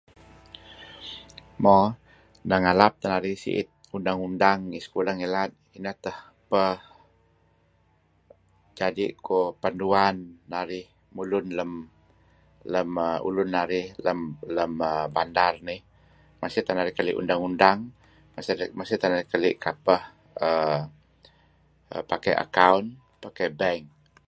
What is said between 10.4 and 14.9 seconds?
narih mulun lam ulun narih lam